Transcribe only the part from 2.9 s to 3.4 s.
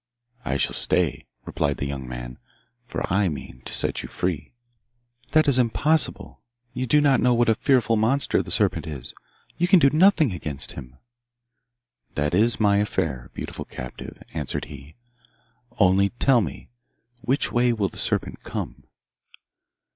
I